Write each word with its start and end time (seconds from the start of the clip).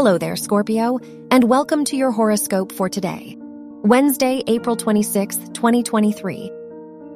Hello 0.00 0.16
there, 0.16 0.34
Scorpio, 0.34 0.98
and 1.30 1.44
welcome 1.44 1.84
to 1.84 1.94
your 1.94 2.10
horoscope 2.10 2.72
for 2.72 2.88
today, 2.88 3.36
Wednesday, 3.82 4.42
April 4.46 4.74
26th, 4.74 5.52
2023. 5.52 6.50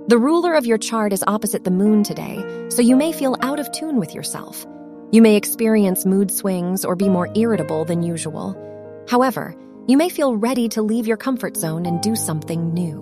The 0.08 0.18
ruler 0.18 0.52
of 0.52 0.66
your 0.66 0.76
chart 0.76 1.14
is 1.14 1.24
opposite 1.26 1.64
the 1.64 1.70
moon 1.70 2.04
today, 2.04 2.44
so 2.68 2.82
you 2.82 2.94
may 2.94 3.10
feel 3.12 3.38
out 3.40 3.58
of 3.58 3.72
tune 3.72 3.96
with 3.96 4.14
yourself. 4.14 4.66
You 5.12 5.22
may 5.22 5.34
experience 5.34 6.04
mood 6.04 6.30
swings 6.30 6.84
or 6.84 6.94
be 6.94 7.08
more 7.08 7.30
irritable 7.34 7.86
than 7.86 8.02
usual. 8.02 8.54
However, 9.08 9.56
you 9.88 9.96
may 9.96 10.10
feel 10.10 10.36
ready 10.36 10.68
to 10.68 10.82
leave 10.82 11.06
your 11.06 11.16
comfort 11.16 11.56
zone 11.56 11.86
and 11.86 12.02
do 12.02 12.14
something 12.14 12.74
new. 12.74 13.00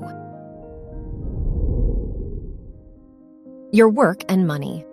Your 3.73 3.89
work 3.89 4.23
and 4.29 4.47
money. 4.47 4.87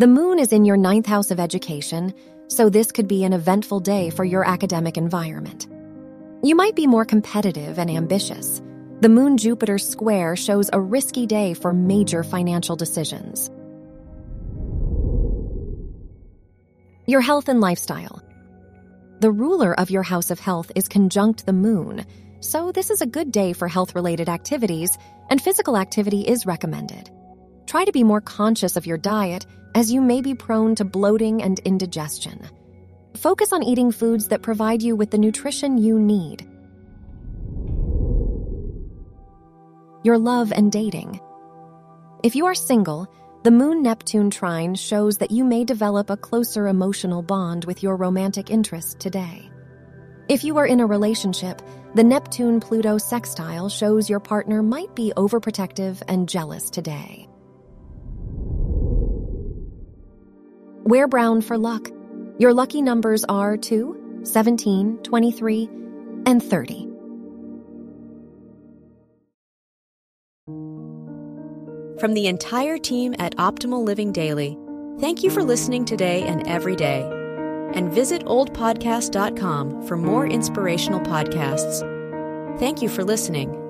The 0.00 0.06
moon 0.06 0.38
is 0.38 0.52
in 0.52 0.66
your 0.66 0.76
ninth 0.76 1.06
house 1.06 1.30
of 1.30 1.40
education, 1.40 2.12
so 2.48 2.68
this 2.68 2.92
could 2.92 3.08
be 3.08 3.24
an 3.24 3.32
eventful 3.32 3.80
day 3.80 4.10
for 4.10 4.24
your 4.24 4.46
academic 4.46 4.96
environment. 4.96 5.66
You 6.42 6.54
might 6.54 6.76
be 6.76 6.86
more 6.86 7.04
competitive 7.04 7.78
and 7.78 7.90
ambitious. 7.90 8.62
The 9.00 9.08
Moon 9.08 9.36
Jupiter 9.36 9.78
square 9.78 10.36
shows 10.36 10.70
a 10.72 10.80
risky 10.80 11.26
day 11.26 11.54
for 11.54 11.72
major 11.72 12.22
financial 12.22 12.76
decisions. 12.76 13.50
Your 17.06 17.20
health 17.20 17.48
and 17.48 17.60
lifestyle. 17.60 18.22
The 19.20 19.30
ruler 19.30 19.78
of 19.78 19.90
your 19.90 20.02
house 20.02 20.30
of 20.30 20.40
health 20.40 20.70
is 20.74 20.88
conjunct 20.88 21.46
the 21.46 21.52
moon, 21.52 22.04
so 22.40 22.70
this 22.70 22.90
is 22.90 23.00
a 23.00 23.06
good 23.06 23.32
day 23.32 23.52
for 23.52 23.66
health 23.66 23.94
related 23.94 24.28
activities, 24.28 24.96
and 25.30 25.40
physical 25.40 25.76
activity 25.76 26.20
is 26.20 26.46
recommended. 26.46 27.10
Try 27.66 27.84
to 27.84 27.92
be 27.92 28.04
more 28.04 28.20
conscious 28.20 28.76
of 28.76 28.86
your 28.86 28.98
diet 28.98 29.46
as 29.74 29.92
you 29.92 30.00
may 30.00 30.20
be 30.20 30.34
prone 30.34 30.74
to 30.76 30.84
bloating 30.84 31.42
and 31.42 31.58
indigestion. 31.60 32.48
Focus 33.16 33.52
on 33.52 33.62
eating 33.62 33.90
foods 33.90 34.28
that 34.28 34.42
provide 34.42 34.82
you 34.82 34.94
with 34.94 35.10
the 35.10 35.18
nutrition 35.18 35.76
you 35.76 35.98
need. 35.98 36.48
Your 40.04 40.18
love 40.18 40.52
and 40.52 40.70
dating. 40.70 41.20
If 42.22 42.36
you 42.36 42.46
are 42.46 42.54
single, 42.54 43.08
the 43.42 43.50
Moon 43.50 43.82
Neptune 43.82 44.30
trine 44.30 44.74
shows 44.74 45.18
that 45.18 45.30
you 45.30 45.44
may 45.44 45.64
develop 45.64 46.10
a 46.10 46.16
closer 46.16 46.68
emotional 46.68 47.22
bond 47.22 47.64
with 47.64 47.82
your 47.82 47.96
romantic 47.96 48.50
interest 48.50 49.00
today. 49.00 49.50
If 50.28 50.44
you 50.44 50.56
are 50.58 50.66
in 50.66 50.80
a 50.80 50.86
relationship, 50.86 51.62
the 51.94 52.04
Neptune 52.04 52.60
Pluto 52.60 52.98
sextile 52.98 53.68
shows 53.68 54.10
your 54.10 54.20
partner 54.20 54.62
might 54.62 54.94
be 54.94 55.12
overprotective 55.16 56.02
and 56.08 56.28
jealous 56.28 56.70
today. 56.70 57.28
Wear 60.86 61.08
brown 61.08 61.40
for 61.40 61.58
luck. 61.58 61.90
Your 62.38 62.54
lucky 62.54 62.80
numbers 62.80 63.24
are 63.24 63.56
2, 63.56 64.20
17, 64.22 64.98
23, 64.98 65.68
and 66.26 66.40
30. 66.40 66.88
From 71.98 72.14
the 72.14 72.28
entire 72.28 72.78
team 72.78 73.16
at 73.18 73.34
Optimal 73.36 73.84
Living 73.84 74.12
Daily, 74.12 74.56
thank 75.00 75.24
you 75.24 75.30
for 75.30 75.42
listening 75.42 75.84
today 75.84 76.22
and 76.22 76.46
every 76.46 76.76
day. 76.76 77.02
And 77.74 77.92
visit 77.92 78.24
oldpodcast.com 78.24 79.88
for 79.88 79.96
more 79.96 80.28
inspirational 80.28 81.00
podcasts. 81.00 81.80
Thank 82.60 82.80
you 82.80 82.88
for 82.88 83.02
listening. 83.02 83.65